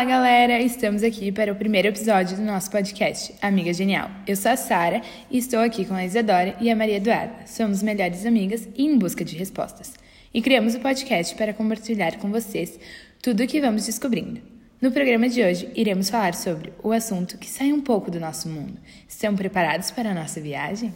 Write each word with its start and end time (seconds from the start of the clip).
Fala 0.00 0.12
galera, 0.12 0.58
estamos 0.62 1.02
aqui 1.02 1.30
para 1.30 1.52
o 1.52 1.54
primeiro 1.54 1.88
episódio 1.88 2.34
do 2.34 2.42
nosso 2.42 2.70
podcast, 2.70 3.34
Amiga 3.42 3.70
Genial. 3.70 4.10
Eu 4.26 4.34
sou 4.34 4.50
a 4.50 4.56
Sara 4.56 5.02
e 5.30 5.36
estou 5.36 5.60
aqui 5.60 5.84
com 5.84 5.92
a 5.92 6.02
Isadora 6.02 6.56
e 6.58 6.70
a 6.70 6.74
Maria 6.74 6.96
Eduarda. 6.96 7.46
Somos 7.46 7.82
melhores 7.82 8.24
amigas 8.24 8.66
e 8.74 8.86
em 8.86 8.96
busca 8.96 9.22
de 9.22 9.36
respostas. 9.36 9.92
E 10.32 10.40
criamos 10.40 10.74
o 10.74 10.80
podcast 10.80 11.34
para 11.34 11.52
compartilhar 11.52 12.16
com 12.16 12.30
vocês 12.30 12.80
tudo 13.20 13.42
o 13.42 13.46
que 13.46 13.60
vamos 13.60 13.84
descobrindo. 13.84 14.40
No 14.80 14.90
programa 14.90 15.28
de 15.28 15.42
hoje, 15.42 15.70
iremos 15.76 16.08
falar 16.08 16.32
sobre 16.32 16.72
o 16.82 16.92
assunto 16.92 17.36
que 17.36 17.46
sai 17.46 17.70
um 17.70 17.82
pouco 17.82 18.10
do 18.10 18.18
nosso 18.18 18.48
mundo. 18.48 18.78
Estão 19.06 19.36
preparados 19.36 19.90
para 19.90 20.12
a 20.12 20.14
nossa 20.14 20.40
viagem? 20.40 20.94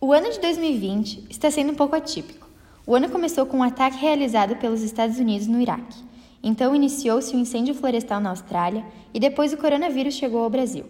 O 0.00 0.12
ano 0.12 0.32
de 0.32 0.40
2020 0.40 1.26
está 1.30 1.48
sendo 1.48 1.70
um 1.70 1.76
pouco 1.76 1.94
atípico. 1.94 2.50
O 2.84 2.92
ano 2.92 3.08
começou 3.08 3.46
com 3.46 3.58
um 3.58 3.62
ataque 3.62 3.98
realizado 3.98 4.56
pelos 4.56 4.82
Estados 4.82 5.20
Unidos 5.20 5.46
no 5.46 5.60
Iraque. 5.60 6.09
Então 6.42 6.74
iniciou-se 6.74 7.34
o 7.34 7.38
um 7.38 7.40
incêndio 7.40 7.74
florestal 7.74 8.20
na 8.20 8.30
Austrália 8.30 8.84
e 9.12 9.20
depois 9.20 9.52
o 9.52 9.56
coronavírus 9.56 10.14
chegou 10.14 10.42
ao 10.42 10.50
Brasil. 10.50 10.84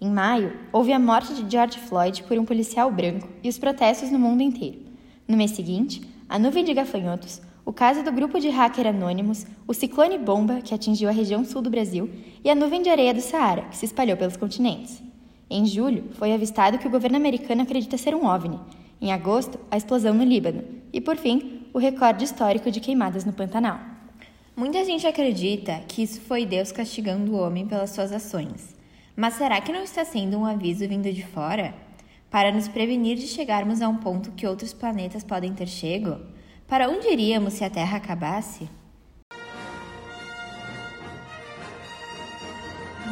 Em 0.00 0.10
maio, 0.10 0.56
houve 0.72 0.92
a 0.92 0.98
morte 0.98 1.34
de 1.34 1.50
George 1.50 1.78
Floyd 1.78 2.24
por 2.24 2.38
um 2.38 2.44
policial 2.44 2.90
branco 2.90 3.28
e 3.42 3.48
os 3.48 3.58
protestos 3.58 4.10
no 4.10 4.18
mundo 4.18 4.42
inteiro. 4.42 4.80
No 5.28 5.36
mês 5.36 5.52
seguinte, 5.52 6.02
a 6.28 6.38
nuvem 6.38 6.64
de 6.64 6.74
gafanhotos, 6.74 7.40
o 7.64 7.72
caso 7.72 8.02
do 8.02 8.10
grupo 8.10 8.40
de 8.40 8.48
hacker 8.48 8.88
anônimos, 8.88 9.46
o 9.68 9.72
ciclone 9.72 10.18
bomba, 10.18 10.60
que 10.60 10.74
atingiu 10.74 11.08
a 11.08 11.12
região 11.12 11.44
sul 11.44 11.62
do 11.62 11.70
Brasil, 11.70 12.10
e 12.42 12.50
a 12.50 12.54
nuvem 12.54 12.82
de 12.82 12.88
areia 12.88 13.14
do 13.14 13.20
Saara, 13.20 13.62
que 13.62 13.76
se 13.76 13.84
espalhou 13.84 14.16
pelos 14.16 14.36
continentes. 14.36 15.00
Em 15.48 15.64
julho, 15.64 16.06
foi 16.14 16.32
avistado 16.32 16.78
que 16.78 16.86
o 16.88 16.90
governo 16.90 17.16
americano 17.16 17.62
acredita 17.62 17.96
ser 17.96 18.14
um 18.14 18.26
OVNI. 18.26 18.58
Em 19.00 19.12
agosto, 19.12 19.60
a 19.70 19.76
explosão 19.76 20.14
no 20.14 20.24
Líbano. 20.24 20.64
E, 20.92 21.00
por 21.00 21.16
fim, 21.16 21.60
o 21.72 21.78
recorde 21.78 22.24
histórico 22.24 22.70
de 22.70 22.80
queimadas 22.80 23.24
no 23.24 23.32
Pantanal. 23.32 23.91
Muita 24.54 24.84
gente 24.84 25.06
acredita 25.06 25.80
que 25.88 26.02
isso 26.02 26.20
foi 26.20 26.44
Deus 26.44 26.70
castigando 26.70 27.32
o 27.32 27.40
homem 27.40 27.66
pelas 27.66 27.90
suas 27.90 28.12
ações. 28.12 28.76
Mas 29.16 29.34
será 29.34 29.58
que 29.62 29.72
não 29.72 29.82
está 29.82 30.04
sendo 30.04 30.38
um 30.38 30.44
aviso 30.44 30.86
vindo 30.86 31.10
de 31.10 31.24
fora? 31.24 31.74
Para 32.30 32.52
nos 32.52 32.68
prevenir 32.68 33.16
de 33.16 33.26
chegarmos 33.26 33.80
a 33.80 33.88
um 33.88 33.96
ponto 33.96 34.32
que 34.32 34.46
outros 34.46 34.74
planetas 34.74 35.24
podem 35.24 35.54
ter 35.54 35.66
chego? 35.66 36.20
Para 36.68 36.90
onde 36.90 37.08
iríamos 37.08 37.54
se 37.54 37.64
a 37.64 37.70
Terra 37.70 37.96
acabasse? 37.96 38.68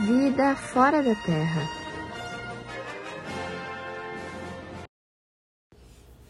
Vida 0.06 0.54
fora 0.56 1.02
da 1.02 1.14
Terra. 1.14 1.79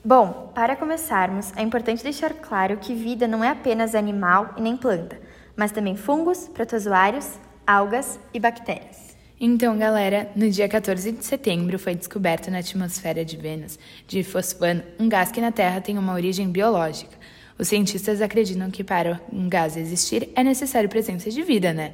Bom, 0.03 0.51
para 0.55 0.77
começarmos, 0.77 1.53
é 1.57 1.63
importante 1.63 2.03
deixar 2.03 2.33
claro 2.33 2.79
que 2.79 2.95
vida 2.95 3.29
não 3.29 3.45
é 3.45 3.49
apenas 3.49 3.95
animal 3.95 4.55
e 4.57 4.61
nem 4.63 4.75
planta, 4.75 5.21
mas 5.55 5.73
também 5.73 5.95
fungos, 5.95 6.49
protozoários, 6.49 7.39
algas 7.67 8.19
e 8.33 8.41
bactérias. 8.41 9.15
Então, 9.39 9.77
galera, 9.77 10.31
no 10.35 10.49
dia 10.49 10.67
14 10.67 11.13
de 11.13 11.23
setembro 11.23 11.79
foi 11.79 11.95
descoberto 11.95 12.51
na 12.51 12.61
atmosfera 12.61 13.23
de 13.27 13.37
Vênus, 13.37 13.79
de 14.07 14.25
fosfano, 14.25 14.83
um 14.99 15.07
gás 15.07 15.31
que 15.31 15.41
na 15.41 15.53
Terra 15.53 15.83
tem 15.83 15.99
uma 15.99 16.15
origem 16.15 16.49
biológica. 16.49 17.15
Os 17.59 17.69
cientistas 17.69 18.23
acreditam 18.23 18.71
que 18.71 18.83
para 18.83 19.21
um 19.31 19.51
gás 19.51 19.77
existir 19.77 20.31
é 20.35 20.43
necessário 20.43 20.89
presença 20.89 21.31
de 21.31 21.43
vida, 21.43 21.75
né? 21.75 21.93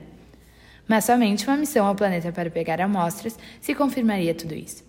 Mas 0.87 1.05
somente 1.05 1.45
uma 1.49 1.57
missão 1.57 1.85
ao 1.85 1.97
planeta 1.97 2.31
para 2.31 2.51
pegar 2.51 2.81
amostras 2.81 3.37
se 3.61 3.75
confirmaria 3.75 4.33
tudo 4.33 4.55
isso. 4.55 4.86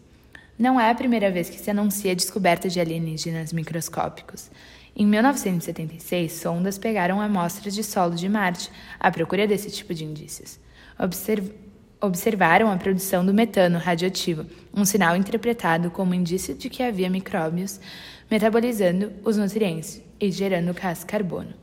Não 0.57 0.79
é 0.79 0.89
a 0.89 0.95
primeira 0.95 1.29
vez 1.29 1.49
que 1.49 1.59
se 1.59 1.69
anuncia 1.69 2.11
a 2.11 2.15
descoberta 2.15 2.67
de 2.67 2.79
alienígenas 2.79 3.53
microscópicos. 3.53 4.49
Em 4.95 5.05
1976, 5.05 6.31
sondas 6.33 6.79
pegaram 6.79 7.21
amostras 7.21 7.75
de 7.75 7.83
solo 7.83 8.15
de 8.15 8.27
Marte 8.27 8.71
à 8.99 9.11
procura 9.11 9.45
desse 9.45 9.69
tipo 9.69 9.93
de 9.93 10.03
indícios. 10.03 10.59
Observ 10.97 11.51
observaram 11.99 12.71
a 12.71 12.77
produção 12.77 13.25
do 13.25 13.33
metano 13.33 13.79
radioativo, 13.79 14.45
um 14.71 14.85
sinal 14.85 15.15
interpretado 15.15 15.89
como 15.89 16.13
indício 16.13 16.53
de 16.53 16.69
que 16.69 16.83
havia 16.83 17.09
micróbios 17.09 17.79
metabolizando 18.29 19.11
os 19.23 19.35
nutrientes 19.35 20.01
e 20.19 20.31
gerando 20.31 20.73
gás 20.73 21.03
carbono. 21.03 21.53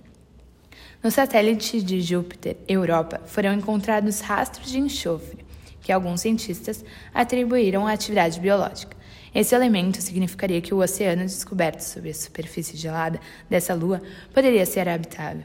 No 1.03 1.11
satélite 1.11 1.83
de 1.83 2.01
Júpiter, 2.01 2.57
Europa, 2.67 3.21
foram 3.27 3.53
encontrados 3.53 4.21
rastros 4.21 4.71
de 4.71 4.79
enxofre, 4.79 5.44
que 5.85 5.93
alguns 5.93 6.23
cientistas 6.23 6.85
atribuíram 7.13 7.87
à 7.87 7.93
atividade 7.93 8.41
biológica. 8.41 8.97
Esse 9.35 9.55
elemento 9.55 10.01
significaria 10.01 10.61
que 10.61 10.73
o 10.73 10.79
oceano 10.79 11.25
descoberto 11.25 11.81
sob 11.81 12.09
a 12.09 12.15
superfície 12.15 12.77
gelada 12.77 13.21
dessa 13.49 13.75
lua 13.75 14.01
poderia 14.33 14.65
ser 14.65 14.89
habitável. 14.89 15.45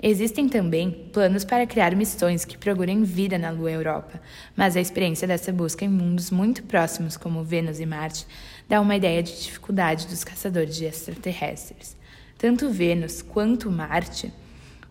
Existem 0.00 0.48
também 0.48 0.90
planos 1.12 1.44
para 1.44 1.66
criar 1.66 1.96
missões 1.96 2.44
que 2.44 2.56
procurem 2.56 3.02
vida 3.02 3.36
na 3.36 3.50
Lua 3.50 3.70
Europa, 3.70 4.20
mas 4.56 4.76
a 4.76 4.80
experiência 4.80 5.26
dessa 5.26 5.52
busca 5.52 5.84
em 5.84 5.88
mundos 5.88 6.30
muito 6.30 6.62
próximos, 6.62 7.16
como 7.16 7.42
Vênus 7.42 7.80
e 7.80 7.86
Marte, 7.86 8.24
dá 8.68 8.80
uma 8.80 8.94
ideia 8.94 9.20
de 9.24 9.42
dificuldade 9.42 10.06
dos 10.06 10.22
caçadores 10.22 10.76
de 10.76 10.84
extraterrestres. 10.84 11.96
Tanto 12.36 12.70
Vênus 12.70 13.22
quanto 13.22 13.72
Marte 13.72 14.32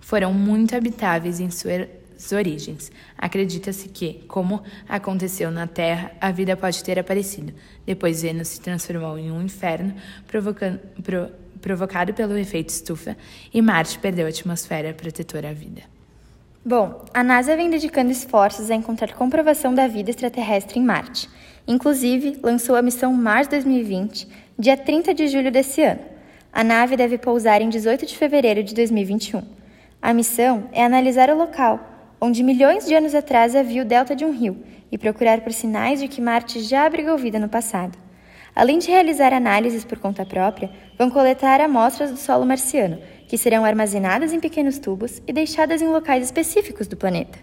foram 0.02 0.34
muito 0.34 0.76
habitáveis 0.76 1.40
em 1.40 1.50
sua 1.50 1.88
origens. 2.32 2.92
Acredita-se 3.18 3.90
que, 3.90 4.26
como 4.28 4.64
aconteceu 4.88 5.52
na 5.52 5.68
Terra, 5.68 6.12
a 6.20 6.32
vida 6.32 6.56
pode 6.56 6.84
ter 6.84 6.98
aparecido. 7.00 7.54
Depois 7.86 8.22
Vênus 8.22 8.50
se 8.50 8.62
transformou 8.62 9.18
em 9.18 9.32
um 9.32 9.42
inferno, 9.42 9.94
pro, 10.28 11.32
provocado 11.62 12.14
pelo 12.14 12.38
efeito 12.38 12.70
estufa, 12.70 13.18
e 13.54 13.62
Marte 13.62 14.00
perdeu 14.00 14.26
a 14.26 14.30
atmosfera 14.30 14.94
protetora 14.94 15.50
à 15.50 15.54
vida. 15.54 15.82
Bom, 16.66 17.06
a 17.14 17.24
NASA 17.24 17.56
vem 17.56 17.70
dedicando 17.70 18.12
esforços 18.12 18.70
a 18.70 18.76
encontrar 18.76 19.14
comprovação 19.14 19.74
da 19.74 19.88
vida 19.88 20.10
extraterrestre 20.10 20.80
em 20.80 20.84
Marte. 20.84 21.30
Inclusive, 21.66 22.40
lançou 22.44 22.76
a 22.76 22.82
missão 22.82 23.14
Mars 23.14 23.48
2020, 23.48 24.28
dia 24.60 24.76
30 24.76 25.14
de 25.14 25.28
julho 25.28 25.52
desse 25.52 25.82
ano. 25.82 26.02
A 26.52 26.64
nave 26.64 26.98
deve 26.98 27.18
pousar 27.18 27.62
em 27.62 27.70
18 27.70 28.06
de 28.06 28.18
fevereiro 28.18 28.64
de 28.64 28.74
2021. 28.74 29.44
A 30.02 30.14
missão 30.14 30.70
é 30.72 30.84
analisar 30.84 31.30
o 31.30 31.38
local, 31.38 31.97
onde 32.20 32.44
milhões 32.44 32.86
de 32.86 32.94
anos 32.94 33.14
atrás 33.14 33.56
havia 33.56 33.82
o 33.82 33.86
delta 33.86 34.16
de 34.16 34.26
um 34.26 34.32
rio, 34.32 34.64
e 34.92 34.98
procurar 34.98 35.42
por 35.42 35.52
sinais 35.52 36.00
de 36.00 36.08
que 36.08 36.22
Marte 36.22 36.62
já 36.62 36.86
abrigou 36.86 37.18
vida 37.18 37.40
no 37.40 37.50
passado. 37.50 37.98
Além 38.56 38.80
de 38.80 38.88
realizar 38.88 39.34
análises 39.34 39.86
por 39.86 40.00
conta 40.00 40.26
própria, 40.26 40.72
vão 40.98 41.10
coletar 41.10 41.62
amostras 41.62 42.10
do 42.10 42.18
solo 42.18 42.46
marciano, 42.46 42.98
que 43.28 43.38
serão 43.38 43.64
armazenadas 43.64 44.34
em 44.34 44.40
pequenos 44.40 44.80
tubos 44.80 45.22
e 45.28 45.34
deixadas 45.34 45.82
em 45.82 45.88
locais 45.88 46.24
específicos 46.24 46.88
do 46.88 46.98
planeta. 46.98 47.38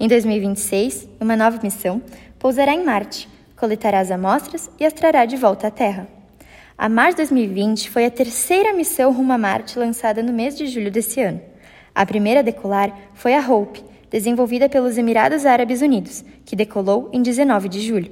Em 0.00 0.08
2026, 0.08 1.08
uma 1.20 1.36
nova 1.36 1.60
missão 1.62 2.02
pousará 2.38 2.72
em 2.72 2.84
Marte, 2.84 3.28
coletará 3.56 4.00
as 4.00 4.10
amostras 4.10 4.70
e 4.80 4.84
as 4.84 4.92
trará 4.92 5.24
de 5.26 5.36
volta 5.36 5.66
à 5.66 5.70
Terra. 5.70 6.08
A 6.76 6.88
Mars 6.88 7.14
2020 7.16 7.90
foi 7.90 8.06
a 8.06 8.10
terceira 8.10 8.72
missão 8.72 9.12
rumo 9.12 9.32
a 9.32 9.38
Marte 9.38 9.78
lançada 9.78 10.22
no 10.22 10.32
mês 10.32 10.56
de 10.56 10.66
julho 10.66 10.90
desse 10.90 11.20
ano. 11.20 11.40
A 11.94 12.06
primeira 12.06 12.40
a 12.40 12.42
decolar 12.42 12.96
foi 13.14 13.34
a 13.34 13.40
Hope, 13.40 13.82
desenvolvida 14.10 14.68
pelos 14.68 14.96
Emirados 14.96 15.46
Árabes 15.46 15.82
Unidos, 15.82 16.24
que 16.44 16.56
decolou 16.56 17.10
em 17.12 17.22
19 17.22 17.68
de 17.68 17.80
julho. 17.80 18.10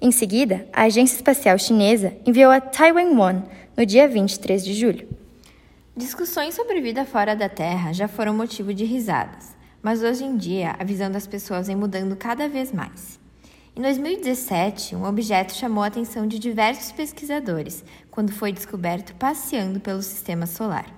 Em 0.00 0.10
seguida, 0.10 0.66
a 0.72 0.82
Agência 0.82 1.16
Espacial 1.16 1.58
Chinesa 1.58 2.16
enviou 2.24 2.50
a 2.50 2.60
Taiwan 2.60 3.18
One 3.18 3.42
no 3.76 3.84
dia 3.84 4.06
23 4.06 4.64
de 4.64 4.74
julho. 4.74 5.08
Discussões 5.96 6.54
sobre 6.54 6.80
vida 6.80 7.04
fora 7.04 7.34
da 7.34 7.48
Terra 7.48 7.92
já 7.92 8.06
foram 8.06 8.32
motivo 8.32 8.72
de 8.72 8.84
risadas, 8.84 9.56
mas 9.82 10.02
hoje 10.02 10.24
em 10.24 10.36
dia 10.36 10.76
a 10.78 10.84
visão 10.84 11.10
das 11.10 11.26
pessoas 11.26 11.66
vem 11.66 11.74
mudando 11.76 12.14
cada 12.14 12.48
vez 12.48 12.70
mais. 12.72 13.18
Em 13.74 13.82
2017, 13.82 14.96
um 14.96 15.04
objeto 15.04 15.54
chamou 15.54 15.84
a 15.84 15.86
atenção 15.86 16.26
de 16.26 16.38
diversos 16.38 16.90
pesquisadores 16.92 17.84
quando 18.10 18.32
foi 18.32 18.52
descoberto 18.52 19.14
passeando 19.14 19.78
pelo 19.78 20.02
sistema 20.02 20.46
solar. 20.46 20.97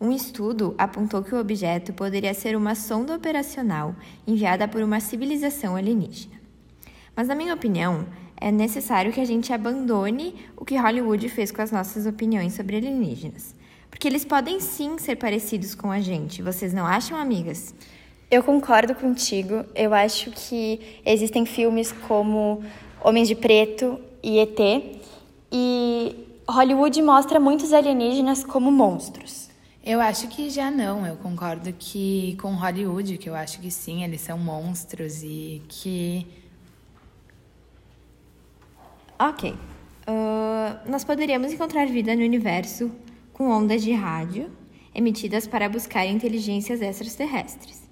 Um 0.00 0.12
estudo 0.12 0.74
apontou 0.78 1.24
que 1.24 1.34
o 1.34 1.40
objeto 1.40 1.92
poderia 1.92 2.32
ser 2.32 2.56
uma 2.56 2.76
sonda 2.76 3.16
operacional 3.16 3.96
enviada 4.26 4.68
por 4.68 4.80
uma 4.80 5.00
civilização 5.00 5.74
alienígena. 5.74 6.36
Mas, 7.16 7.26
na 7.26 7.34
minha 7.34 7.52
opinião, 7.52 8.06
é 8.40 8.52
necessário 8.52 9.12
que 9.12 9.20
a 9.20 9.24
gente 9.24 9.52
abandone 9.52 10.36
o 10.56 10.64
que 10.64 10.76
Hollywood 10.76 11.28
fez 11.28 11.50
com 11.50 11.60
as 11.60 11.72
nossas 11.72 12.06
opiniões 12.06 12.54
sobre 12.54 12.76
alienígenas. 12.76 13.56
Porque 13.90 14.06
eles 14.06 14.24
podem 14.24 14.60
sim 14.60 14.98
ser 14.98 15.16
parecidos 15.16 15.74
com 15.74 15.90
a 15.90 15.98
gente, 15.98 16.42
vocês 16.42 16.72
não 16.72 16.86
acham, 16.86 17.18
amigas? 17.18 17.74
Eu 18.30 18.44
concordo 18.44 18.94
contigo. 18.94 19.64
Eu 19.74 19.92
acho 19.94 20.30
que 20.30 21.00
existem 21.04 21.44
filmes 21.44 21.90
como 22.06 22.62
Homens 23.02 23.26
de 23.26 23.34
Preto 23.34 23.98
e 24.22 24.38
ET, 24.38 24.60
e 25.50 26.14
Hollywood 26.48 27.00
mostra 27.02 27.40
muitos 27.40 27.72
alienígenas 27.72 28.44
como 28.44 28.70
monstros. 28.70 29.47
Eu 29.88 30.02
acho 30.02 30.28
que 30.28 30.50
já 30.50 30.70
não. 30.70 31.06
Eu 31.06 31.16
concordo 31.16 31.72
que 31.72 32.36
com 32.42 32.52
Hollywood, 32.52 33.16
que 33.16 33.26
eu 33.26 33.34
acho 33.34 33.58
que 33.58 33.70
sim, 33.70 34.04
eles 34.04 34.20
são 34.20 34.36
monstros 34.36 35.22
e 35.22 35.62
que. 35.66 36.26
Ok. 39.18 39.52
Uh, 39.52 40.90
nós 40.90 41.04
poderíamos 41.04 41.54
encontrar 41.54 41.86
vida 41.86 42.14
no 42.14 42.20
universo 42.20 42.92
com 43.32 43.48
ondas 43.48 43.82
de 43.82 43.92
rádio 43.92 44.50
emitidas 44.94 45.46
para 45.46 45.70
buscar 45.70 46.04
inteligências 46.04 46.82
extraterrestres. 46.82 47.82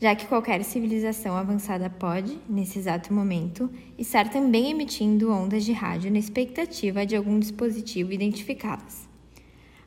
já 0.00 0.16
que 0.16 0.26
qualquer 0.26 0.64
civilização 0.64 1.36
avançada 1.36 1.88
pode, 1.88 2.40
nesse 2.48 2.80
exato 2.80 3.14
momento, 3.14 3.70
estar 3.96 4.28
também 4.28 4.72
emitindo 4.72 5.30
ondas 5.30 5.64
de 5.64 5.72
rádio 5.72 6.10
na 6.10 6.18
expectativa 6.18 7.06
de 7.06 7.14
algum 7.14 7.38
dispositivo 7.38 8.12
identificá-las. 8.12 9.08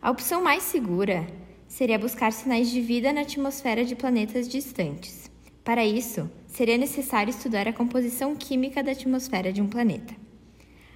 A 0.01 0.09
opção 0.09 0.41
mais 0.41 0.63
segura 0.63 1.27
seria 1.69 1.99
buscar 1.99 2.33
sinais 2.33 2.69
de 2.69 2.81
vida 2.81 3.13
na 3.13 3.21
atmosfera 3.21 3.85
de 3.85 3.95
planetas 3.95 4.49
distantes. 4.49 5.29
Para 5.63 5.85
isso, 5.85 6.29
seria 6.47 6.77
necessário 6.77 7.29
estudar 7.29 7.67
a 7.67 7.73
composição 7.73 8.35
química 8.35 8.81
da 8.81 8.91
atmosfera 8.91 9.53
de 9.53 9.61
um 9.61 9.67
planeta. 9.67 10.15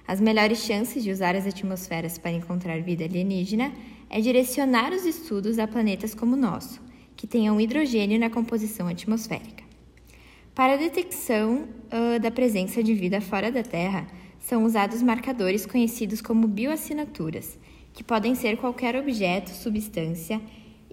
As 0.06 0.20
melhores 0.20 0.58
chances 0.58 1.02
de 1.02 1.12
usar 1.12 1.36
as 1.36 1.46
atmosferas 1.46 2.18
para 2.18 2.32
encontrar 2.32 2.82
vida 2.82 3.04
alienígena 3.04 3.72
é 4.10 4.20
direcionar 4.20 4.92
os 4.92 5.06
estudos 5.06 5.58
a 5.60 5.66
planetas 5.66 6.12
como 6.12 6.34
o 6.34 6.38
nosso, 6.38 6.82
que 7.16 7.26
tenham 7.26 7.60
hidrogênio 7.60 8.18
na 8.18 8.28
composição 8.28 8.88
atmosférica. 8.88 9.62
Para 10.54 10.74
a 10.74 10.76
detecção 10.76 11.68
uh, 11.86 12.18
da 12.20 12.30
presença 12.30 12.82
de 12.82 12.94
vida 12.94 13.20
fora 13.20 13.50
da 13.50 13.62
Terra, 13.62 14.06
são 14.40 14.64
usados 14.64 15.02
marcadores 15.02 15.64
conhecidos 15.64 16.20
como 16.20 16.48
bioassinaturas, 16.48 17.58
que 17.92 18.04
podem 18.04 18.34
ser 18.34 18.56
qualquer 18.56 18.96
objeto, 18.96 19.50
substância 19.50 20.40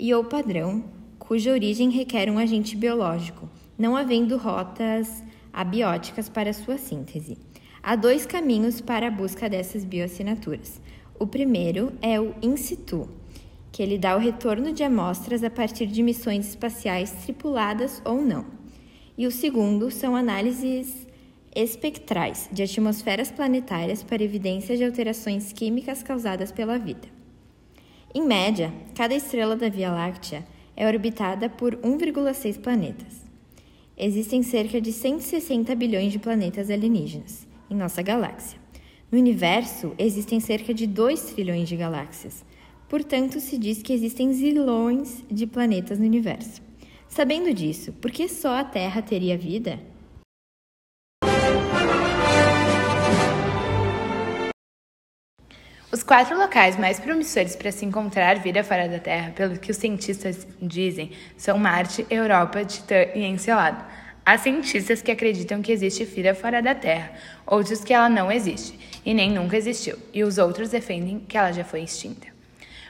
e 0.02 0.12
ou 0.16 0.24
padrão 0.24 0.84
cuja 1.20 1.52
origem 1.52 1.92
requer 1.92 2.28
um 2.28 2.40
agente 2.40 2.76
biológico, 2.76 3.48
não 3.78 3.96
havendo 3.96 4.36
rotas 4.36 5.24
abióticas 5.54 6.28
para 6.28 6.52
sua 6.54 6.80
síntese. 6.80 7.38
Há 7.84 7.96
dois 7.96 8.26
caminhos 8.26 8.82
para 8.82 9.08
a 9.08 9.12
busca 9.12 9.48
dessas 9.48 9.86
bioassinaturas. 9.86 10.82
O 11.20 11.28
primeiro 11.28 11.94
é 12.02 12.20
o 12.20 12.34
in 12.42 12.58
situ, 12.58 13.08
que 13.72 13.84
ele 13.84 14.00
dá 14.00 14.16
o 14.16 14.20
retorno 14.20 14.74
de 14.74 14.84
amostras 14.84 15.44
a 15.44 15.52
partir 15.52 15.86
de 15.86 16.02
missões 16.02 16.50
espaciais 16.50 17.12
tripuladas 17.24 18.02
ou 18.04 18.24
não. 18.24 18.46
E 19.16 19.28
o 19.28 19.32
segundo 19.32 19.92
são 19.92 20.16
análises 20.16 21.08
espectrais 21.56 22.50
de 22.52 22.64
atmosferas 22.64 23.30
planetárias 23.30 24.02
para 24.02 24.24
evidência 24.24 24.76
de 24.76 24.84
alterações 24.84 25.54
químicas 25.54 26.02
causadas 26.02 26.52
pela 26.52 26.80
vida. 26.80 27.21
Em 28.14 28.26
média, 28.26 28.74
cada 28.96 29.16
estrela 29.16 29.56
da 29.56 29.70
Via 29.70 29.92
Láctea 29.92 30.46
é 30.76 30.88
orbitada 30.88 31.50
por 31.50 31.76
1,6 31.78 32.60
planetas. 32.60 33.22
Existem 33.98 34.44
cerca 34.44 34.82
de 34.82 34.92
160 34.92 35.74
bilhões 35.76 36.12
de 36.12 36.20
planetas 36.20 36.70
alienígenas 36.70 37.48
em 37.70 37.76
nossa 37.76 38.02
galáxia. 38.02 38.60
No 39.12 39.18
universo, 39.18 39.94
existem 39.98 40.40
cerca 40.40 40.74
de 40.74 40.88
2 40.88 41.22
trilhões 41.34 41.68
de 41.68 41.76
galáxias, 41.76 42.44
Portanto, 42.92 43.40
se 43.40 43.58
diz 43.58 43.82
que 43.82 43.94
existem 43.94 44.34
zilhões 44.34 45.24
de 45.32 45.48
planetas 45.48 45.98
no 45.98 46.04
universo. 46.04 46.62
Sabendo 47.08 47.54
disso, 47.54 47.94
por 47.94 48.12
que 48.12 48.28
só 48.28 48.58
a 48.58 48.66
Terra 48.66 49.02
teria 49.02 49.38
vida? 49.38 49.80
Os 55.92 56.04
quatro 56.04 56.38
locais 56.38 56.78
mais 56.78 57.02
promissores 57.02 57.54
para 57.54 57.70
se 57.70 57.84
encontrar 57.84 58.40
vida 58.40 58.64
fora 58.64 58.88
da 58.88 58.98
Terra, 58.98 59.32
pelo 59.32 59.60
que 59.60 59.72
os 59.72 59.76
cientistas 59.76 60.48
dizem, 60.62 61.12
são 61.36 61.58
Marte, 61.58 62.06
Europa, 62.10 62.64
Titã 62.64 63.08
e 63.14 63.26
Encelado. 63.26 63.84
Há 64.26 64.38
cientistas 64.38 65.02
que 65.02 65.12
acreditam 65.12 65.62
que 65.62 65.70
existe 65.70 66.06
vida 66.06 66.34
fora 66.34 66.62
da 66.62 66.74
Terra, 66.74 67.12
outros 67.46 67.84
que 67.84 67.94
ela 67.94 68.08
não 68.08 68.32
existe 68.32 68.80
e 69.04 69.14
nem 69.14 69.32
nunca 69.32 69.58
existiu, 69.58 69.98
e 70.14 70.24
os 70.24 70.38
outros 70.38 70.70
defendem 70.70 71.20
que 71.28 71.38
ela 71.38 71.52
já 71.52 71.66
foi 71.66 71.82
extinta. 71.82 72.28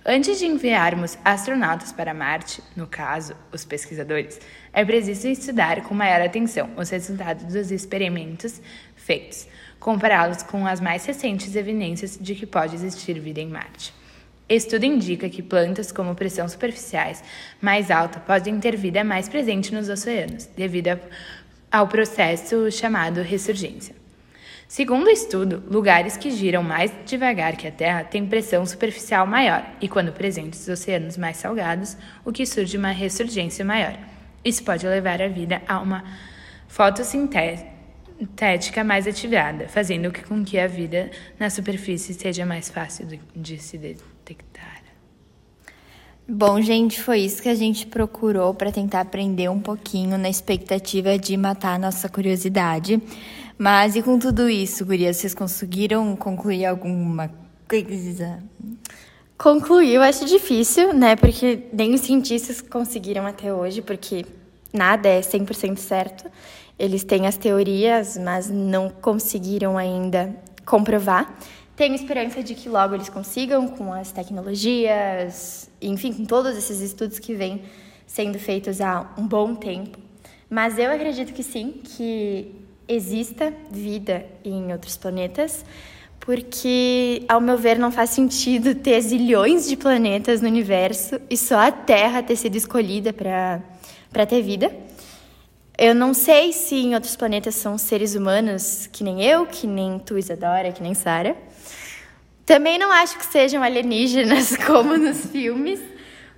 Antes 0.06 0.38
de 0.38 0.46
enviarmos 0.46 1.18
astronautas 1.26 1.92
para 1.92 2.14
Marte, 2.14 2.62
no 2.76 2.86
caso, 2.86 3.36
os 3.52 3.66
pesquisadores, 3.66 4.40
é 4.72 4.86
preciso 4.86 5.28
estudar 5.28 5.82
com 5.82 5.96
maior 5.96 6.22
atenção 6.22 6.70
os 6.78 6.92
resultados 6.92 7.46
dos 7.46 7.72
experimentos 7.72 8.62
feitos, 8.96 9.48
compará-los 9.82 10.44
com 10.44 10.66
as 10.66 10.80
mais 10.80 11.06
recentes 11.06 11.56
evidências 11.56 12.18
de 12.22 12.36
que 12.36 12.46
pode 12.46 12.76
existir 12.76 13.20
vida 13.20 13.42
em 13.42 13.50
Marte. 13.50 13.92
Estudo 14.48 14.86
indica 14.86 15.28
que 15.28 15.42
plantas 15.42 15.92
como 15.92 16.14
pressão 16.14 16.48
superficiais 16.48 17.24
mais 17.60 17.90
alta 17.90 18.20
podem 18.20 18.60
ter 18.60 18.78
vida 18.78 19.04
mais 19.04 19.28
presente 19.28 19.74
nos 19.74 19.90
oceanos, 19.90 20.46
devido 20.56 21.00
ao 21.72 21.88
processo 21.88 22.70
chamado 22.72 23.22
ressurgência. 23.22 23.96
Segundo 24.68 25.08
o 25.08 25.10
estudo, 25.10 25.64
lugares 25.68 26.16
que 26.16 26.30
giram 26.32 26.64
mais 26.64 26.94
devagar 27.06 27.58
que 27.58 27.68
a 27.68 27.72
Terra 27.72 28.04
têm 28.04 28.26
pressão 28.26 28.66
superficial 28.66 29.26
maior 29.26 29.66
e, 29.82 29.90
quando 29.90 30.14
presentes 30.14 30.68
oceanos 30.68 31.18
mais 31.18 31.38
salgados, 31.38 31.98
o 32.24 32.32
que 32.32 32.46
surge 32.46 32.78
uma 32.78 32.92
ressurgência 32.92 33.66
maior. 33.66 33.98
Isso 34.46 34.64
pode 34.64 34.88
levar 34.88 35.22
a 35.22 35.28
vida 35.28 35.62
a 35.68 35.80
uma 35.80 36.04
fotossintética 38.22 38.84
mais 38.84 39.08
ativada, 39.08 39.68
fazendo 39.68 40.12
com 40.28 40.44
que 40.44 40.60
a 40.60 40.68
vida 40.68 41.10
na 41.40 41.50
superfície 41.50 42.14
seja 42.14 42.46
mais 42.46 42.70
fácil 42.70 43.08
de 43.36 43.58
se 43.58 43.78
detectar. 43.78 44.82
Bom, 46.28 46.62
gente, 46.62 47.02
foi 47.02 47.20
isso 47.20 47.42
que 47.42 47.50
a 47.50 47.56
gente 47.56 47.88
procurou 47.88 48.54
para 48.54 48.72
tentar 48.72 49.02
aprender 49.02 49.50
um 49.50 49.60
pouquinho 49.60 50.18
na 50.18 50.30
expectativa 50.30 51.18
de 51.18 51.36
matar 51.36 51.74
a 51.74 51.80
nossa 51.80 52.08
curiosidade. 52.08 53.02
Mas 53.58 53.96
e 53.96 54.02
com 54.02 54.18
tudo 54.18 54.50
isso, 54.50 54.86
Guria, 54.86 55.14
vocês 55.14 55.34
conseguiram 55.34 56.16
concluir 56.16 56.66
alguma 56.66 57.30
coisa? 57.68 58.42
Concluir 59.38 59.96
eu 59.96 60.02
acho 60.02 60.26
difícil, 60.26 60.94
né? 60.94 61.16
Porque 61.16 61.64
nem 61.74 61.94
os 61.94 62.02
cientistas 62.02 62.62
conseguiram 62.62 63.26
até 63.26 63.54
hoje, 63.54 63.82
porque 63.82 64.26
nada 64.72 65.10
é 65.10 65.20
100% 65.20 65.78
certo. 65.78 66.32
Eles 66.82 67.04
têm 67.04 67.28
as 67.28 67.38
teorias, 67.38 68.18
mas 68.18 68.50
não 68.50 68.90
conseguiram 68.90 69.78
ainda 69.78 70.36
comprovar. 70.66 71.32
Tenho 71.76 71.94
esperança 71.94 72.42
de 72.42 72.56
que 72.56 72.68
logo 72.68 72.96
eles 72.96 73.08
consigam 73.08 73.68
com 73.68 73.94
as 73.94 74.12
tecnologias, 74.12 75.70
enfim, 75.80 76.12
com 76.12 76.26
todos 76.26 76.58
esses 76.58 76.80
estudos 76.82 77.20
que 77.20 77.36
vêm 77.36 77.62
sendo 78.08 78.40
feitos 78.40 78.82
há 78.82 79.14
um 79.16 79.28
bom 79.28 79.54
tempo. 79.54 80.00
Mas 80.50 80.80
eu 80.80 80.92
acredito 80.92 81.34
que 81.34 81.44
sim, 81.44 81.82
que 81.84 82.56
exista 82.88 83.54
vida 83.70 84.26
em 84.44 84.72
outros 84.72 84.98
planetas, 84.98 85.64
porque, 86.20 87.24
ao 87.30 87.40
meu 87.40 87.60
ver, 87.60 87.78
não 87.78 87.92
faz 87.92 88.10
sentido 88.10 88.74
ter 88.74 89.00
zilhões 89.02 89.70
de 89.70 89.78
planetas 89.78 90.42
no 90.42 90.48
universo 90.48 91.22
e 91.30 91.38
só 91.38 91.60
a 91.60 91.72
Terra 91.72 92.24
ter 92.24 92.36
sido 92.36 92.56
escolhida 92.56 93.14
para 93.14 94.26
ter 94.26 94.42
vida. 94.42 94.72
Eu 95.84 95.96
não 95.96 96.14
sei 96.14 96.54
se 96.54 96.76
em 96.76 96.94
outros 96.94 97.16
planetas 97.16 97.56
são 97.56 97.76
seres 97.76 98.14
humanos 98.14 98.88
que 98.92 99.04
nem 99.04 99.24
eu, 99.24 99.48
que 99.48 99.66
nem 99.66 99.98
tu, 99.98 100.16
Isadora, 100.16 100.72
que 100.72 100.80
nem 100.80 100.94
Sara. 100.94 101.36
Também 102.46 102.78
não 102.78 102.92
acho 102.92 103.18
que 103.18 103.26
sejam 103.26 103.64
alienígenas 103.64 104.56
como 104.68 104.96
nos 104.96 105.26
filmes, 105.26 105.80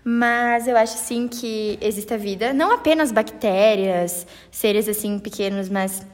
mas 0.01 0.65
eu 0.65 0.77
acho 0.77 0.98
sim 0.98 1.27
que 1.27 1.77
exista 1.82 2.17
vida, 2.17 2.53
não 2.53 2.72
apenas 2.72 3.12
bactérias, 3.12 4.25
seres 4.50 4.88
assim 4.88 5.20
pequenos, 5.20 5.67
mas 5.67 6.08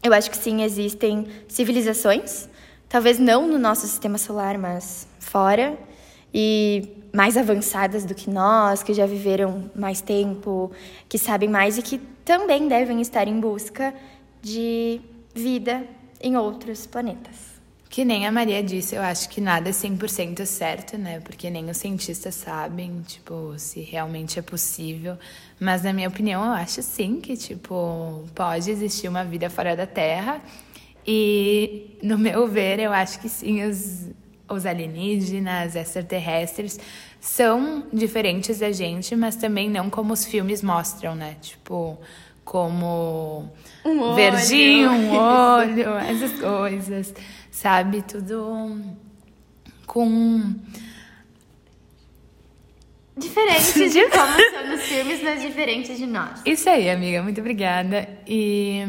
eu 0.00 0.12
acho 0.12 0.30
que 0.30 0.36
sim, 0.36 0.62
existem 0.62 1.26
civilizações, 1.48 2.48
talvez 2.88 3.18
não 3.18 3.48
no 3.48 3.58
nosso 3.58 3.84
sistema 3.88 4.16
solar, 4.16 4.56
mas 4.56 5.08
fora, 5.18 5.76
e 6.32 6.88
mais 7.12 7.36
avançadas 7.36 8.04
do 8.04 8.14
que 8.14 8.30
nós, 8.30 8.82
que 8.82 8.94
já 8.94 9.06
viveram 9.06 9.70
mais 9.74 10.00
tempo, 10.00 10.70
que 11.08 11.18
sabem 11.18 11.48
mais 11.48 11.76
e 11.76 11.82
que 11.82 11.98
também 12.24 12.68
devem 12.68 13.00
estar 13.00 13.26
em 13.26 13.40
busca 13.40 13.92
de 14.40 15.00
vida 15.34 15.84
em 16.20 16.36
outros 16.36 16.86
planetas. 16.86 17.50
Que 17.88 18.04
nem 18.04 18.24
a 18.24 18.30
Maria 18.30 18.62
disse, 18.62 18.94
eu 18.94 19.02
acho 19.02 19.28
que 19.28 19.40
nada 19.40 19.68
é 19.68 19.72
100% 19.72 20.46
certo, 20.46 20.96
né? 20.96 21.18
Porque 21.18 21.50
nem 21.50 21.68
os 21.68 21.76
cientistas 21.76 22.36
sabem, 22.36 23.02
tipo, 23.02 23.54
se 23.56 23.80
realmente 23.80 24.38
é 24.38 24.42
possível. 24.42 25.18
Mas, 25.58 25.82
na 25.82 25.92
minha 25.92 26.06
opinião, 26.06 26.44
eu 26.44 26.52
acho 26.52 26.84
sim 26.84 27.20
que, 27.20 27.36
tipo, 27.36 28.24
pode 28.32 28.70
existir 28.70 29.08
uma 29.08 29.24
vida 29.24 29.50
fora 29.50 29.74
da 29.74 29.88
Terra. 29.88 30.40
E, 31.04 31.98
no 32.00 32.16
meu 32.16 32.46
ver, 32.46 32.78
eu 32.78 32.92
acho 32.92 33.18
que 33.18 33.28
sim, 33.28 33.64
os, 33.64 34.06
os 34.50 34.66
alienígenas, 34.66 35.76
extraterrestres, 35.76 36.78
são 37.20 37.86
diferentes 37.92 38.58
da 38.58 38.72
gente, 38.72 39.14
mas 39.16 39.36
também 39.36 39.70
não 39.70 39.88
como 39.88 40.12
os 40.12 40.24
filmes 40.24 40.62
mostram, 40.62 41.14
né? 41.14 41.36
Tipo, 41.40 41.98
como 42.44 43.50
um 43.84 44.14
verdinho, 44.14 44.90
um 44.90 45.14
olho, 45.16 45.90
essas 45.98 46.38
coisas 46.40 47.14
sabe? 47.50 48.02
Tudo 48.02 48.80
com. 49.86 50.54
Diferente 53.16 53.90
de 53.90 54.08
como 54.08 54.50
são 54.50 54.66
nos 54.68 54.82
filmes, 54.82 55.22
mas 55.22 55.42
diferente 55.42 55.94
de 55.94 56.06
nós. 56.06 56.40
Isso 56.46 56.70
aí, 56.70 56.88
amiga. 56.88 57.22
Muito 57.22 57.40
obrigada. 57.40 58.08
E 58.26 58.82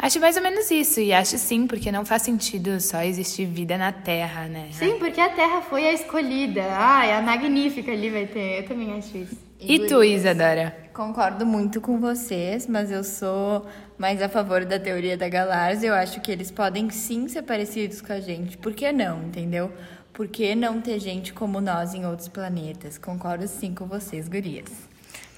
acho 0.00 0.20
mais 0.20 0.36
ou 0.36 0.42
menos 0.42 0.70
isso. 0.70 1.00
E 1.00 1.12
acho 1.12 1.38
sim, 1.38 1.66
porque 1.66 1.92
não 1.92 2.04
faz 2.04 2.22
sentido 2.22 2.80
só 2.80 3.02
existir 3.02 3.46
vida 3.46 3.78
na 3.78 3.92
Terra, 3.92 4.46
né? 4.48 4.68
Sim, 4.72 4.98
porque 4.98 5.20
a 5.20 5.28
Terra 5.28 5.62
foi 5.62 5.86
a 5.86 5.92
escolhida. 5.92 6.62
Ah, 6.70 7.06
é 7.06 7.16
a 7.16 7.22
magnífica 7.22 7.92
ali 7.92 8.10
vai 8.10 8.26
ter. 8.26 8.60
Eu 8.60 8.66
também 8.66 8.92
acho 8.92 9.16
isso. 9.16 9.36
E, 9.60 9.74
e 9.74 9.86
tu, 9.86 10.02
Isadora? 10.02 10.74
Concordo 10.94 11.44
muito 11.44 11.80
com 11.80 12.00
vocês, 12.00 12.66
mas 12.66 12.90
eu 12.90 13.04
sou 13.04 13.66
mais 13.98 14.22
a 14.22 14.28
favor 14.28 14.64
da 14.64 14.78
teoria 14.78 15.16
da 15.16 15.28
galáxia. 15.28 15.88
Eu 15.88 15.94
acho 15.94 16.20
que 16.20 16.32
eles 16.32 16.50
podem 16.50 16.88
sim 16.90 17.28
ser 17.28 17.42
parecidos 17.42 18.00
com 18.00 18.12
a 18.12 18.20
gente. 18.20 18.56
Por 18.56 18.72
que 18.72 18.90
não, 18.90 19.22
entendeu? 19.22 19.70
Por 20.12 20.28
que 20.28 20.54
não 20.54 20.80
ter 20.80 20.98
gente 20.98 21.32
como 21.32 21.60
nós 21.60 21.94
em 21.94 22.06
outros 22.06 22.28
planetas? 22.28 22.98
Concordo 22.98 23.46
sim 23.46 23.74
com 23.74 23.86
vocês, 23.86 24.28
gurias. 24.28 24.89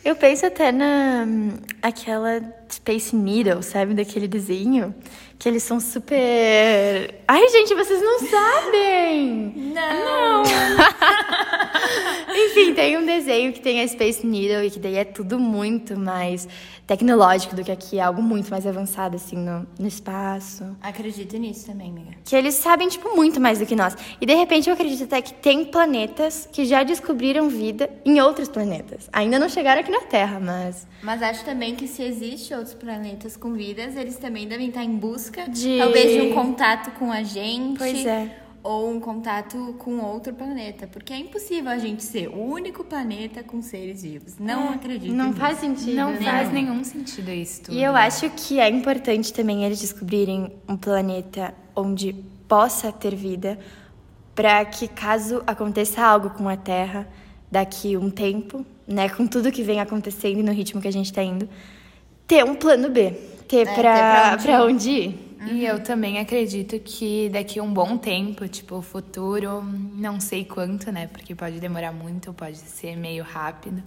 Eu 0.04 0.16
penso 0.16 0.44
até 0.44 0.72
na 0.72 1.24
aquela 1.80 2.42
Space 2.68 3.14
Needle, 3.14 3.62
sabe, 3.62 3.94
daquele 3.94 4.26
desenho, 4.26 4.92
que 5.38 5.48
eles 5.48 5.62
são 5.62 5.78
super. 5.78 6.16
Ai, 7.28 7.48
gente, 7.48 7.74
vocês 7.74 8.00
não 8.00 8.18
sabem! 8.18 9.01
Tem 12.82 12.98
um 12.98 13.06
desenho 13.06 13.52
que 13.52 13.60
tem 13.60 13.80
a 13.80 13.88
Space 13.88 14.26
Needle 14.26 14.64
e 14.64 14.70
que 14.70 14.78
daí 14.78 14.96
é 14.96 15.04
tudo 15.04 15.38
muito 15.38 15.98
mais 15.98 16.48
tecnológico 16.86 17.54
do 17.54 17.64
que 17.64 17.70
aqui, 17.70 17.98
é 17.98 18.02
algo 18.02 18.20
muito 18.20 18.50
mais 18.50 18.66
avançado, 18.66 19.16
assim, 19.16 19.36
no, 19.36 19.66
no 19.78 19.86
espaço. 19.86 20.76
Acredito 20.82 21.36
nisso 21.38 21.66
também, 21.66 21.90
amiga. 21.90 22.10
Que 22.24 22.36
eles 22.36 22.54
sabem, 22.54 22.88
tipo, 22.88 23.16
muito 23.16 23.40
mais 23.40 23.60
do 23.60 23.66
que 23.66 23.76
nós. 23.76 23.96
E 24.20 24.26
de 24.26 24.34
repente 24.34 24.68
eu 24.68 24.74
acredito 24.74 25.04
até 25.04 25.22
que 25.22 25.32
tem 25.32 25.64
planetas 25.64 26.48
que 26.52 26.64
já 26.64 26.82
descobriram 26.82 27.48
vida 27.48 27.88
em 28.04 28.20
outros 28.20 28.48
planetas. 28.48 29.08
Ainda 29.12 29.38
não 29.38 29.48
chegaram 29.48 29.80
aqui 29.80 29.90
na 29.90 30.00
Terra, 30.00 30.40
mas. 30.40 30.86
Mas 31.02 31.22
acho 31.22 31.44
também 31.44 31.74
que 31.74 31.86
se 31.86 32.02
existe 32.02 32.52
outros 32.52 32.74
planetas 32.74 33.36
com 33.36 33.52
vidas, 33.52 33.96
eles 33.96 34.16
também 34.16 34.46
devem 34.46 34.68
estar 34.68 34.84
em 34.84 34.96
busca, 34.96 35.48
de... 35.48 35.78
talvez, 35.78 36.12
de 36.12 36.20
um 36.28 36.34
contato 36.34 36.90
com 36.98 37.10
a 37.10 37.22
gente. 37.22 37.78
Pois 37.78 38.04
é 38.04 38.41
ou 38.62 38.90
um 38.90 39.00
contato 39.00 39.74
com 39.78 39.98
outro 39.98 40.32
planeta, 40.32 40.86
porque 40.86 41.12
é 41.12 41.18
impossível 41.18 41.70
a 41.70 41.78
gente 41.78 42.02
ser 42.04 42.28
o 42.28 42.38
único 42.38 42.84
planeta 42.84 43.42
com 43.42 43.60
seres 43.60 44.02
vivos. 44.02 44.38
Não 44.38 44.68
é, 44.68 44.74
acredito. 44.74 45.12
Não 45.12 45.28
nisso. 45.28 45.38
faz 45.38 45.58
sentido. 45.58 45.96
Não 45.96 46.12
né? 46.12 46.22
faz 46.22 46.52
nenhum 46.52 46.84
sentido 46.84 47.30
isso. 47.30 47.62
Tudo. 47.62 47.76
E 47.76 47.82
eu 47.82 47.96
acho 47.96 48.30
que 48.30 48.60
é 48.60 48.68
importante 48.68 49.32
também 49.32 49.64
eles 49.64 49.80
descobrirem 49.80 50.52
um 50.68 50.76
planeta 50.76 51.52
onde 51.74 52.12
possa 52.46 52.92
ter 52.92 53.16
vida, 53.16 53.58
para 54.34 54.64
que 54.64 54.86
caso 54.86 55.42
aconteça 55.46 56.02
algo 56.02 56.30
com 56.30 56.48
a 56.48 56.56
Terra 56.56 57.08
daqui 57.50 57.96
um 57.96 58.10
tempo, 58.10 58.64
né, 58.86 59.08
com 59.08 59.26
tudo 59.26 59.50
que 59.50 59.62
vem 59.62 59.80
acontecendo 59.80 60.38
e 60.38 60.42
no 60.42 60.52
ritmo 60.52 60.80
que 60.80 60.88
a 60.88 60.92
gente 60.92 61.06
está 61.06 61.22
indo, 61.22 61.48
ter 62.26 62.44
um 62.44 62.54
plano 62.54 62.88
B, 62.88 63.10
ter 63.48 63.66
é, 63.66 63.74
para 63.74 64.64
onde 64.64 64.90
ir. 64.90 65.31
Uhum. 65.42 65.48
E 65.48 65.66
eu 65.66 65.82
também 65.82 66.18
acredito 66.18 66.78
que 66.80 67.28
daqui 67.28 67.58
a 67.58 67.62
um 67.62 67.72
bom 67.72 67.98
tempo, 67.98 68.46
tipo, 68.48 68.76
o 68.76 68.82
futuro, 68.82 69.62
não 69.62 70.20
sei 70.20 70.44
quanto, 70.44 70.90
né? 70.92 71.08
Porque 71.08 71.34
pode 71.34 71.58
demorar 71.60 71.92
muito, 71.92 72.32
pode 72.32 72.56
ser 72.56 72.96
meio 72.96 73.24
rápido 73.24 73.82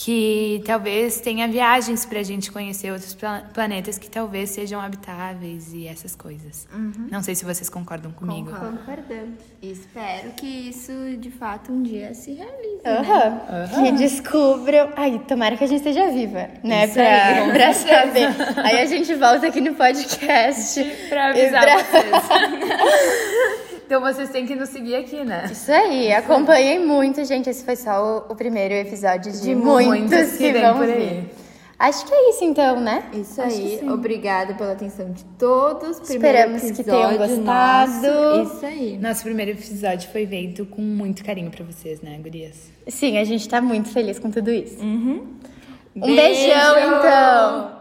que 0.00 0.62
talvez 0.64 1.20
tenha 1.20 1.48
viagens 1.48 2.06
para 2.06 2.20
a 2.20 2.22
gente 2.22 2.52
conhecer 2.52 2.92
outros 2.92 3.16
planetas 3.52 3.98
que 3.98 4.08
talvez 4.08 4.50
sejam 4.50 4.80
habitáveis 4.80 5.74
e 5.74 5.88
essas 5.88 6.14
coisas. 6.14 6.68
Uhum. 6.72 7.08
Não 7.10 7.20
sei 7.20 7.34
se 7.34 7.44
vocês 7.44 7.68
concordam 7.68 8.12
comigo. 8.12 8.48
Concordamos. 8.48 9.40
Espero 9.60 10.30
que 10.36 10.46
isso 10.46 10.92
de 11.18 11.32
fato 11.32 11.72
um 11.72 11.82
dia 11.82 12.14
se 12.14 12.32
realize. 12.32 12.80
Uhum. 12.86 13.02
Né? 13.02 13.68
Uhum. 13.74 13.82
Que 13.82 13.92
descubram. 13.98 14.90
Ai, 14.94 15.20
tomara 15.26 15.56
que 15.56 15.64
a 15.64 15.66
gente 15.66 15.78
esteja 15.78 16.08
viva, 16.12 16.48
né? 16.62 16.84
Isso 16.84 16.94
pra, 16.94 17.26
aí, 17.26 17.50
pra 17.50 17.74
saber. 17.74 18.28
aí 18.62 18.80
a 18.80 18.86
gente 18.86 19.12
volta 19.16 19.48
aqui 19.48 19.60
no 19.60 19.74
podcast 19.74 20.80
pra 21.08 21.30
avisar 21.30 21.60
pra... 21.60 21.76
vocês. 21.76 22.04
Então 23.88 24.02
vocês 24.02 24.28
têm 24.28 24.44
que 24.44 24.54
nos 24.54 24.68
seguir 24.68 24.96
aqui, 24.96 25.24
né? 25.24 25.48
Isso 25.50 25.72
aí, 25.72 26.12
acompanhem 26.12 26.78
muito, 26.78 27.24
gente. 27.24 27.48
Esse 27.48 27.64
foi 27.64 27.74
só 27.74 28.26
o, 28.28 28.32
o 28.32 28.36
primeiro 28.36 28.74
episódio 28.74 29.32
de, 29.32 29.40
de 29.40 29.54
muitos, 29.54 30.10
muitos 30.10 30.32
que, 30.36 30.52
que 30.52 30.60
vão 30.60 30.76
por 30.76 30.90
aí. 30.90 31.22
Vir. 31.22 31.30
Acho 31.78 32.04
que 32.04 32.12
é 32.12 32.28
isso 32.28 32.44
então, 32.44 32.78
né? 32.78 33.04
Isso 33.14 33.40
Acho 33.40 33.56
aí. 33.56 33.80
Obrigada 33.88 34.52
pela 34.52 34.72
atenção 34.72 35.10
de 35.10 35.24
todos. 35.38 36.00
Primeiro 36.00 36.38
Esperamos 36.38 36.76
que 36.76 36.84
tenham 36.84 37.16
gostado. 37.16 38.02
Nosso. 38.02 38.56
Isso 38.56 38.66
aí. 38.66 38.98
Nosso 38.98 39.22
primeiro 39.22 39.52
episódio 39.52 40.10
foi 40.10 40.26
feito 40.26 40.66
com 40.66 40.82
muito 40.82 41.24
carinho 41.24 41.50
para 41.50 41.64
vocês, 41.64 42.02
né, 42.02 42.18
gurias? 42.22 42.70
Sim, 42.88 43.16
a 43.16 43.24
gente 43.24 43.48
tá 43.48 43.62
muito 43.62 43.88
feliz 43.88 44.18
com 44.18 44.30
tudo 44.30 44.50
isso. 44.50 44.82
Uhum. 44.82 45.28
Um 45.96 46.14
beijão, 46.14 46.98
então! 46.98 47.78